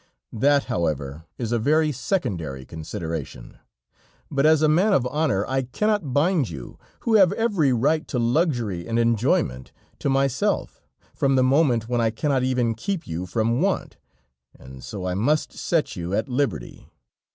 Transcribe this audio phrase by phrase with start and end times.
[0.33, 3.59] That, however, is a very secondary consideration;
[4.31, 8.17] but as a man of honor, I cannot bind you, who have every right to
[8.17, 13.61] luxury and enjoyment, to myself, from the moment when I cannot even keep you from
[13.61, 13.97] want,
[14.57, 16.89] and so I must set you at liberty."